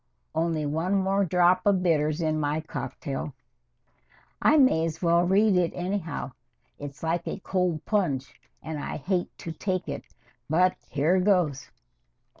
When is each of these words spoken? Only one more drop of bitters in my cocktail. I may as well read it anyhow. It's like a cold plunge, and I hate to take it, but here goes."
Only 0.33 0.65
one 0.65 0.95
more 0.95 1.23
drop 1.25 1.63
of 1.63 1.83
bitters 1.83 2.21
in 2.21 2.39
my 2.39 2.61
cocktail. 2.61 3.35
I 4.41 4.57
may 4.57 4.83
as 4.83 4.99
well 4.99 5.25
read 5.27 5.55
it 5.55 5.73
anyhow. 5.75 6.31
It's 6.79 7.03
like 7.03 7.27
a 7.27 7.39
cold 7.41 7.85
plunge, 7.85 8.33
and 8.63 8.79
I 8.79 8.97
hate 8.97 9.29
to 9.37 9.51
take 9.51 9.87
it, 9.87 10.05
but 10.49 10.75
here 10.89 11.19
goes." 11.19 11.69